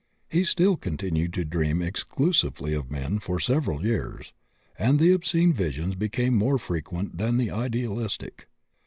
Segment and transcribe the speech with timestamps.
[0.29, 4.33] He still continued to dream exclusively of men, for several years;
[4.75, 8.47] and the obscene visions became more frequent than the idealistic.